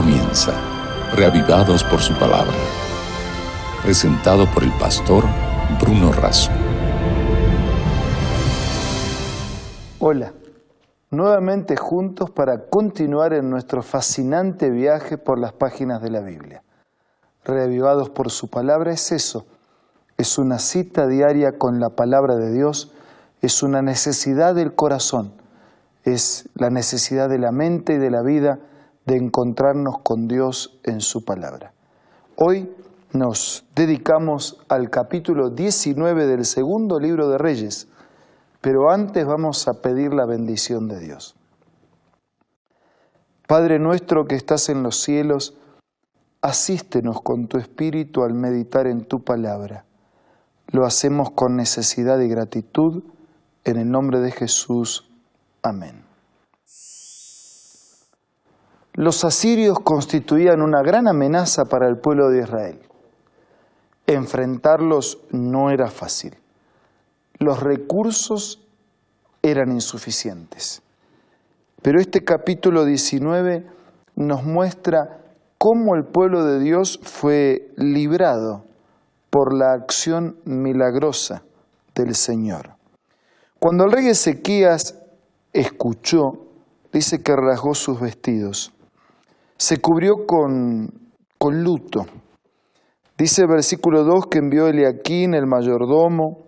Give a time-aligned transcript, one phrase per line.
[0.00, 0.52] comienza,
[1.16, 2.54] reavivados por su palabra.
[3.82, 5.24] Presentado por el pastor
[5.80, 6.52] Bruno Razo.
[9.98, 10.32] Hola,
[11.10, 16.62] nuevamente juntos para continuar en nuestro fascinante viaje por las páginas de la Biblia.
[17.44, 19.46] Reavivados por su palabra es eso,
[20.16, 22.92] es una cita diaria con la palabra de Dios,
[23.42, 25.32] es una necesidad del corazón,
[26.04, 28.60] es la necesidad de la mente y de la vida
[29.08, 31.72] de encontrarnos con Dios en su palabra.
[32.36, 32.70] Hoy
[33.14, 37.88] nos dedicamos al capítulo 19 del segundo libro de Reyes,
[38.60, 41.34] pero antes vamos a pedir la bendición de Dios.
[43.46, 45.56] Padre nuestro que estás en los cielos,
[46.42, 49.86] asístenos con tu espíritu al meditar en tu palabra.
[50.66, 53.02] Lo hacemos con necesidad y gratitud,
[53.64, 55.10] en el nombre de Jesús.
[55.62, 56.07] Amén.
[58.98, 62.80] Los asirios constituían una gran amenaza para el pueblo de Israel.
[64.08, 66.36] Enfrentarlos no era fácil.
[67.38, 68.60] Los recursos
[69.40, 70.82] eran insuficientes.
[71.80, 73.64] Pero este capítulo 19
[74.16, 75.20] nos muestra
[75.58, 78.64] cómo el pueblo de Dios fue librado
[79.30, 81.44] por la acción milagrosa
[81.94, 82.74] del Señor.
[83.60, 84.98] Cuando el rey Ezequías
[85.52, 86.48] escuchó,
[86.92, 88.72] dice que rasgó sus vestidos
[89.58, 92.06] se cubrió con, con luto.
[93.18, 96.44] Dice el versículo 2 que envió Eliaquín, el mayordomo,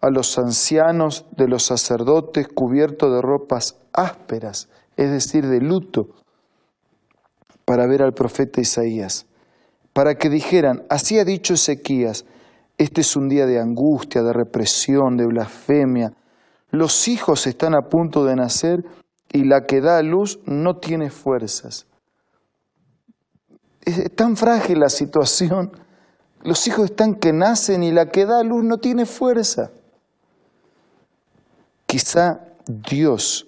[0.00, 6.08] a los ancianos de los sacerdotes cubiertos de ropas ásperas, es decir, de luto,
[7.64, 9.26] para ver al profeta Isaías,
[9.92, 12.24] para que dijeran, así ha dicho Ezequías,
[12.78, 16.12] este es un día de angustia, de represión, de blasfemia,
[16.70, 18.84] los hijos están a punto de nacer
[19.32, 21.86] y la que da a luz no tiene fuerzas
[23.84, 25.72] es tan frágil la situación.
[26.42, 29.70] Los hijos están que nacen y la que da luz no tiene fuerza.
[31.86, 33.46] Quizá Dios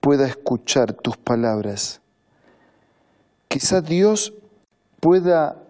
[0.00, 2.00] pueda escuchar tus palabras.
[3.48, 4.34] Quizá Dios
[5.00, 5.62] pueda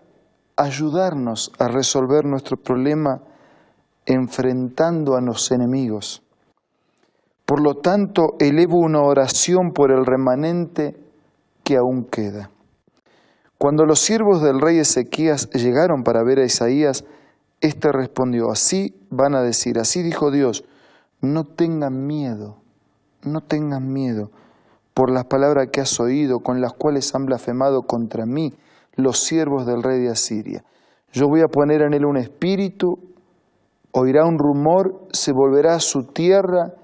[0.56, 3.20] ayudarnos a resolver nuestro problema
[4.06, 6.22] enfrentando a los enemigos.
[7.44, 10.96] Por lo tanto, elevo una oración por el remanente
[11.62, 12.50] que aún queda.
[13.59, 17.04] Cuando los siervos del rey Ezequías llegaron para ver a Isaías,
[17.60, 20.65] éste respondió, así van a decir, así dijo Dios,
[21.20, 22.59] no tengan miedo,
[23.22, 24.31] no tengan miedo
[24.93, 28.54] por las palabras que has oído, con las cuales han blasfemado contra mí
[28.97, 30.64] los siervos del rey de Asiria.
[31.12, 32.98] Yo voy a poner en él un espíritu,
[33.93, 36.75] oirá un rumor, se volverá a su tierra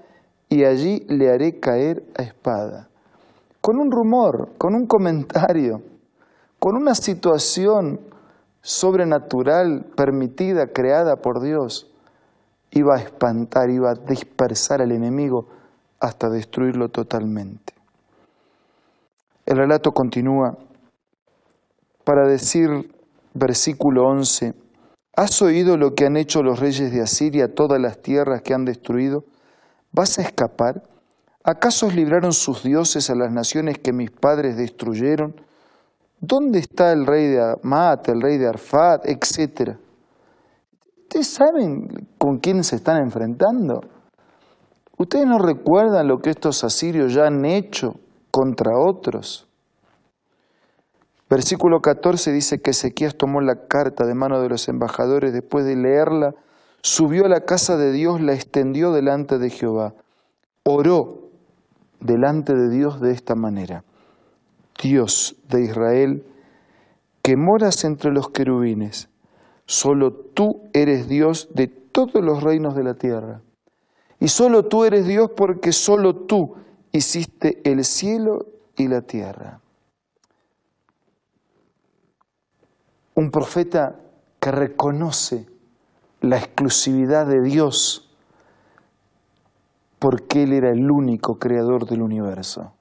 [0.49, 2.89] y allí le haré caer a espada.
[3.61, 5.81] Con un rumor, con un comentario
[6.61, 7.99] con una situación
[8.61, 11.91] sobrenatural, permitida, creada por Dios,
[12.69, 15.47] iba a espantar, iba a dispersar al enemigo
[15.99, 17.73] hasta destruirlo totalmente.
[19.47, 20.55] El relato continúa
[22.03, 22.93] para decir,
[23.33, 24.53] versículo 11,
[25.15, 28.65] ¿has oído lo que han hecho los reyes de Asiria, todas las tierras que han
[28.65, 29.23] destruido?
[29.91, 30.83] ¿Vas a escapar?
[31.43, 35.41] ¿Acaso libraron sus dioses a las naciones que mis padres destruyeron?
[36.23, 39.79] ¿Dónde está el rey de Amat, el rey de Arfat, etcétera?
[41.01, 43.81] ¿Ustedes saben con quién se están enfrentando?
[44.99, 47.95] ¿Ustedes no recuerdan lo que estos asirios ya han hecho
[48.29, 49.47] contra otros?
[51.27, 55.75] Versículo 14 dice que Ezequías tomó la carta de mano de los embajadores, después de
[55.75, 56.35] leerla,
[56.83, 59.95] subió a la casa de Dios, la extendió delante de Jehová,
[60.63, 61.31] oró
[61.99, 63.83] delante de Dios de esta manera.
[64.81, 66.25] Dios de Israel,
[67.21, 69.09] que moras entre los querubines,
[69.65, 73.41] solo tú eres Dios de todos los reinos de la tierra.
[74.19, 76.55] Y solo tú eres Dios porque solo tú
[76.91, 78.45] hiciste el cielo
[78.75, 79.61] y la tierra.
[83.15, 83.99] Un profeta
[84.39, 85.47] que reconoce
[86.21, 88.07] la exclusividad de Dios
[89.99, 92.73] porque Él era el único creador del universo.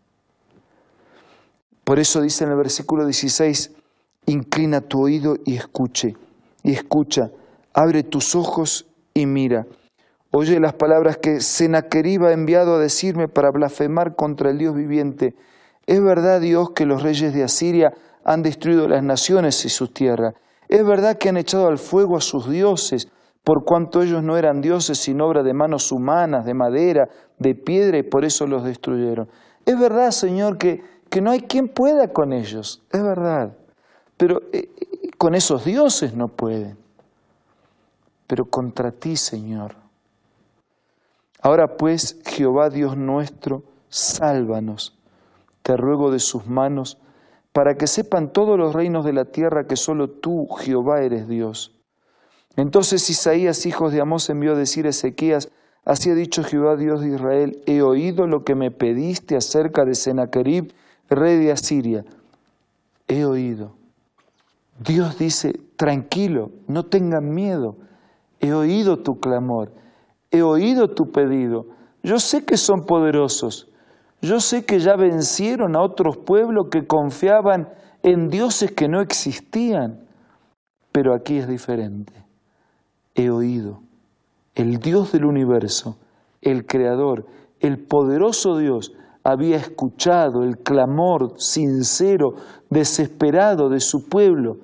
[1.90, 3.72] Por eso dice en el versículo 16,
[4.26, 6.14] inclina tu oído y escuche,
[6.62, 7.32] y escucha,
[7.74, 9.66] abre tus ojos y mira.
[10.30, 15.34] Oye las palabras que Sennacherib ha enviado a decirme para blasfemar contra el Dios viviente.
[15.84, 17.92] Es verdad, Dios, que los reyes de Asiria
[18.22, 20.34] han destruido las naciones y sus tierras.
[20.68, 23.08] Es verdad que han echado al fuego a sus dioses,
[23.42, 27.08] por cuanto ellos no eran dioses sino obra de manos humanas, de madera,
[27.40, 29.28] de piedra, y por eso los destruyeron.
[29.66, 33.56] Es verdad, Señor, que, que no hay quien pueda con ellos, es verdad.
[34.16, 36.78] Pero eh, eh, con esos dioses no pueden.
[38.26, 39.74] Pero contra ti, Señor.
[41.42, 44.98] Ahora pues, Jehová Dios nuestro, sálvanos,
[45.62, 46.98] te ruego de sus manos,
[47.52, 51.76] para que sepan todos los reinos de la tierra que solo tú, Jehová, eres Dios.
[52.56, 55.50] Entonces Isaías, hijo de Amós, envió a decir a Ezequías,
[55.84, 59.94] Así ha dicho Jehová Dios de Israel, he oído lo que me pediste acerca de
[59.94, 60.72] Sennacherib,
[61.10, 62.04] rey de Asiria.
[63.08, 63.74] He oído.
[64.78, 67.76] Dios dice, tranquilo, no tengan miedo.
[68.40, 69.72] He oído tu clamor,
[70.30, 71.66] he oído tu pedido.
[72.02, 73.68] Yo sé que son poderosos.
[74.22, 77.68] Yo sé que ya vencieron a otros pueblos que confiaban
[78.02, 80.06] en dioses que no existían.
[80.92, 82.12] Pero aquí es diferente.
[83.14, 83.80] He oído.
[84.54, 85.98] El Dios del universo,
[86.42, 87.26] el Creador,
[87.60, 92.34] el poderoso Dios, había escuchado el clamor sincero,
[92.70, 94.58] desesperado de su pueblo.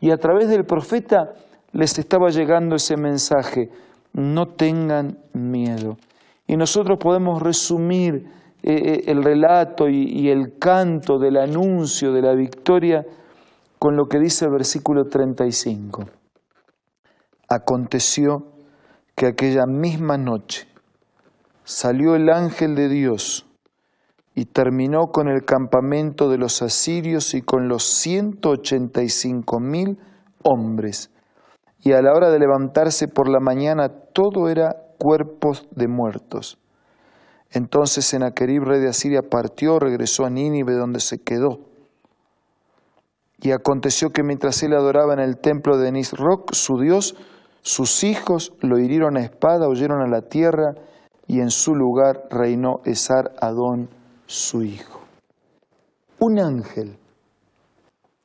[0.00, 1.34] Y a través del profeta
[1.72, 3.70] les estaba llegando ese mensaje,
[4.12, 5.96] no tengan miedo.
[6.46, 8.26] Y nosotros podemos resumir
[8.62, 13.04] eh, eh, el relato y, el canto del anuncio de la victoria
[13.78, 16.04] con lo que dice el versículo 35.
[17.48, 18.46] Aconteció
[19.14, 20.66] que aquella misma noche
[21.64, 23.46] salió el ángel de Dios
[24.34, 29.60] y terminó con el campamento de los asirios y con los ciento ochenta y cinco
[29.60, 29.98] mil
[30.42, 31.10] hombres.
[31.80, 36.58] Y a la hora de levantarse por la mañana todo era cuerpos de muertos.
[37.50, 41.60] Entonces Senaquerib, rey de Asiria, partió, regresó a Nínive, donde se quedó.
[43.40, 47.14] Y aconteció que mientras él adoraba en el templo de Nisroch, su dios,
[47.60, 50.74] sus hijos lo hirieron a espada, huyeron a la tierra,
[51.26, 53.90] y en su lugar reinó Esar Adón,
[54.26, 55.00] su hijo.
[56.18, 56.98] Un ángel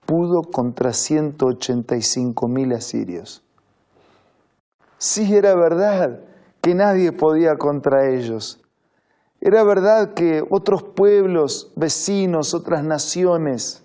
[0.06, 3.44] pudo contra 185 mil asirios.
[4.98, 6.22] Sí, era verdad
[6.62, 8.62] que nadie podía contra ellos.
[9.42, 13.84] Era verdad que otros pueblos, vecinos, otras naciones,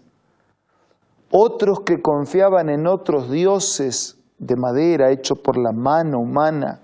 [1.30, 6.80] otros que confiaban en otros dioses de madera hecho por la mano humana,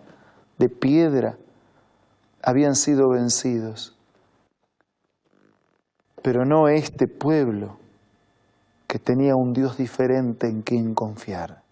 [0.58, 1.38] de piedra,
[2.42, 3.96] habían sido vencidos.
[6.22, 7.78] Pero no este pueblo
[8.86, 11.62] que tenía un Dios diferente en quien confiar.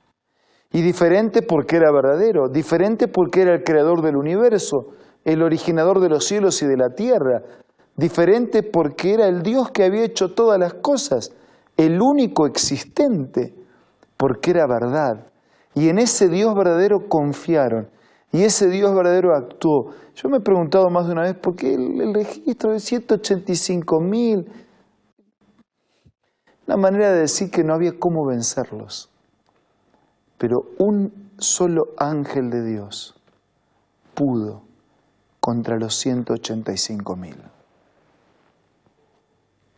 [0.73, 4.93] Y diferente porque era verdadero, diferente porque era el creador del universo,
[5.25, 7.43] el originador de los cielos y de la tierra,
[7.97, 11.33] diferente porque era el Dios que había hecho todas las cosas,
[11.77, 13.55] el único existente,
[14.17, 15.27] porque era verdad.
[15.75, 17.89] Y en ese Dios verdadero confiaron.
[18.33, 19.95] Y ese Dios verdadero actuó.
[20.15, 24.51] Yo me he preguntado más de una vez por qué el, registro de 185 mil.
[26.67, 29.11] Una manera de decir que no había cómo vencerlos.
[30.37, 33.15] Pero un solo ángel de Dios
[34.15, 34.63] pudo
[35.41, 37.37] contra los 185 mil.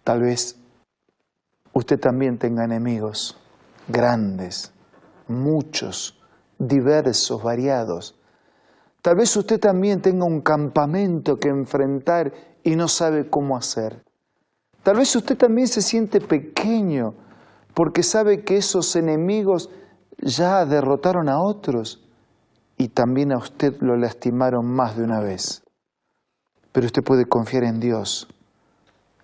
[0.02, 0.56] Tal vez
[1.72, 3.36] usted también tenga enemigos
[3.86, 4.72] grandes,
[5.28, 6.18] muchos,
[6.58, 8.19] diversos, variados.
[9.02, 12.32] Tal vez usted también tenga un campamento que enfrentar
[12.62, 14.04] y no sabe cómo hacer.
[14.82, 17.14] Tal vez usted también se siente pequeño
[17.74, 19.70] porque sabe que esos enemigos
[20.18, 22.06] ya derrotaron a otros
[22.76, 25.62] y también a usted lo lastimaron más de una vez.
[26.72, 28.28] Pero usted puede confiar en Dios,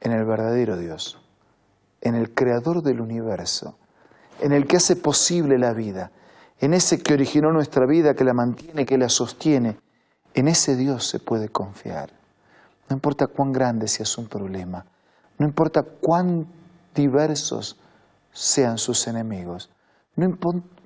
[0.00, 1.20] en el verdadero Dios,
[2.00, 3.76] en el creador del universo
[4.40, 6.10] en el que hace posible la vida,
[6.60, 9.78] en ese que originó nuestra vida, que la mantiene, que la sostiene,
[10.34, 12.10] en ese Dios se puede confiar.
[12.88, 14.86] No importa cuán grande sea su problema,
[15.38, 16.46] no importa cuán
[16.94, 17.78] diversos
[18.32, 19.70] sean sus enemigos,
[20.14, 20.24] no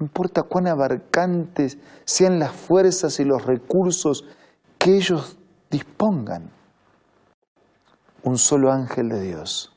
[0.00, 4.24] importa cuán abarcantes sean las fuerzas y los recursos
[4.76, 5.36] que ellos
[5.70, 6.50] dispongan.
[8.22, 9.72] Un solo ángel de Dios,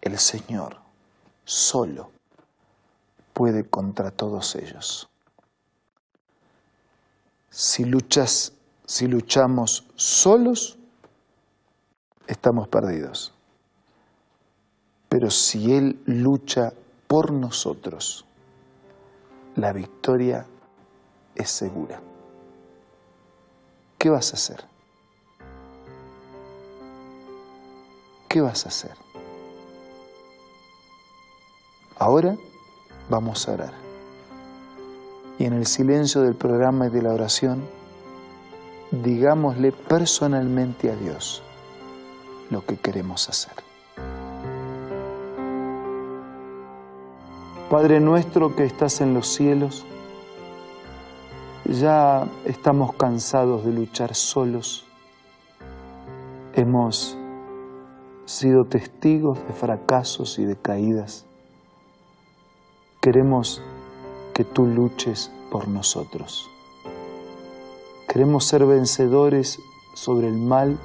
[0.00, 0.76] el Señor,
[1.44, 2.13] solo
[3.34, 5.10] puede contra todos ellos.
[7.50, 8.54] Si luchas,
[8.86, 10.78] si luchamos solos,
[12.26, 13.34] estamos perdidos.
[15.08, 16.72] Pero si Él lucha
[17.06, 18.24] por nosotros,
[19.56, 20.46] la victoria
[21.34, 22.00] es segura.
[23.98, 24.64] ¿Qué vas a hacer?
[28.28, 28.96] ¿Qué vas a hacer?
[31.96, 32.36] Ahora
[33.08, 33.72] vamos a orar.
[35.38, 37.62] Y en el silencio del programa y de la oración,
[38.90, 41.42] digámosle personalmente a Dios
[42.50, 43.54] lo que queremos hacer.
[47.70, 49.84] Padre nuestro que estás en los cielos,
[51.64, 54.86] ya estamos cansados de luchar solos.
[56.52, 57.16] Hemos
[58.26, 61.26] sido testigos de fracasos y de caídas.
[63.04, 63.60] Queremos
[64.32, 66.48] que tú luches por nosotros.
[68.08, 69.60] Queremos ser vencedores
[69.92, 70.78] sobre el mal,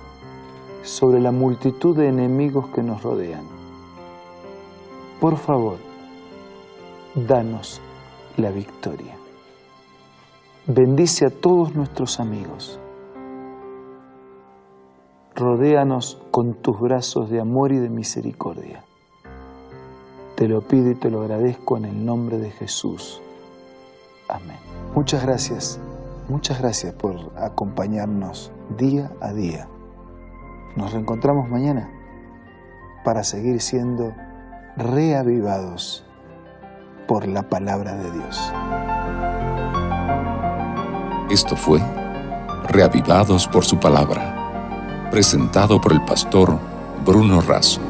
[0.83, 3.45] sobre la multitud de enemigos que nos rodean.
[5.21, 5.77] Por favor,
[7.15, 7.79] danos
[8.35, 9.15] la victoria.
[10.67, 12.81] Bendice a todos nuestros amigos.
[15.37, 18.83] Rodéanos con tus brazos de amor y de misericordia.
[20.39, 23.21] Te lo pido y te lo agradezco en el nombre de Jesús.
[24.29, 24.55] Amén.
[24.95, 25.81] Muchas gracias,
[26.29, 29.67] muchas gracias por acompañarnos día a día.
[30.77, 31.91] Nos reencontramos mañana
[33.03, 34.13] para seguir siendo
[34.77, 36.05] reavivados
[37.05, 38.53] por la palabra de Dios.
[41.29, 41.81] Esto fue
[42.69, 46.57] Reavivados por su palabra, presentado por el pastor
[47.03, 47.88] Bruno Razo.